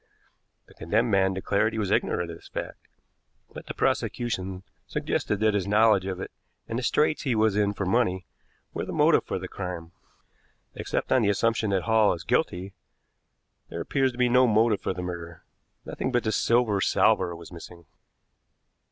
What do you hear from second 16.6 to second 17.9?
salver was missing."